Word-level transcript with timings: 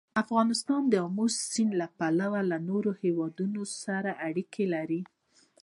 افغانستان 0.23 0.81
د 0.87 0.93
آمو 1.05 1.25
سیند 1.51 1.71
له 1.81 1.87
پلوه 1.97 2.41
له 2.51 2.57
نورو 2.69 2.91
هېوادونو 3.03 3.61
سره 3.83 4.11
اړیکې 4.27 4.65
لري. 4.75 5.01